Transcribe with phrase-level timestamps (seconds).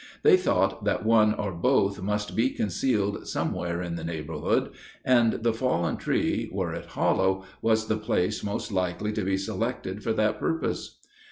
[0.23, 4.71] They thought that one or both must be concealed somewhere in the neighborhood,
[5.05, 10.01] and the fallen tree, were it hollow, was the place most likely to be selected
[10.01, 10.97] for that purpose.